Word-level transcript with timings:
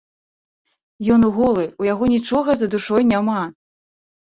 Ён 1.17 1.21
голы, 1.37 1.67
у 1.83 1.91
яго 1.93 2.11
нічога 2.17 2.49
за 2.59 2.67
душой 2.79 3.01
няма. 3.15 3.41